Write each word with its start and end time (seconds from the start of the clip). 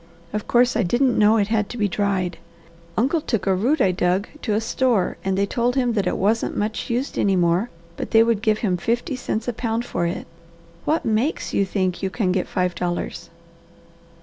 Of 0.33 0.47
course 0.47 0.75
I 0.75 0.81
didn't 0.81 1.15
know 1.15 1.37
it 1.37 1.49
had 1.49 1.69
to 1.69 1.77
be 1.77 1.87
dried. 1.87 2.39
Uncle 2.97 3.21
took 3.21 3.45
a 3.45 3.53
root 3.53 3.79
I 3.79 3.91
dug 3.91 4.27
to 4.41 4.55
a 4.55 4.59
store, 4.59 5.17
and 5.23 5.37
they 5.37 5.45
told 5.45 5.75
him 5.75 5.93
that 5.93 6.07
it 6.07 6.17
wasn't 6.17 6.57
much 6.57 6.89
used 6.89 7.19
any 7.19 7.35
more, 7.35 7.69
but 7.97 8.09
they 8.09 8.23
would 8.23 8.41
give 8.41 8.57
him 8.65 8.77
fifty 8.77 9.15
cents 9.15 9.47
a 9.47 9.53
pound 9.53 9.85
for 9.85 10.07
it. 10.07 10.25
What 10.85 11.05
MAKES 11.05 11.53
you 11.53 11.65
think 11.65 12.01
you 12.01 12.09
can 12.09 12.31
get 12.31 12.47
five 12.47 12.73
dollars?" 12.73 13.29